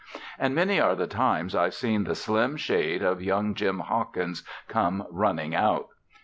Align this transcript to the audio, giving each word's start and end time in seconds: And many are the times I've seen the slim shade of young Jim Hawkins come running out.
And 0.39 0.55
many 0.55 0.79
are 0.79 0.95
the 0.95 1.05
times 1.05 1.53
I've 1.53 1.75
seen 1.75 2.05
the 2.05 2.15
slim 2.15 2.57
shade 2.57 3.03
of 3.03 3.21
young 3.21 3.53
Jim 3.53 3.81
Hawkins 3.81 4.41
come 4.67 5.05
running 5.11 5.53
out. 5.53 5.89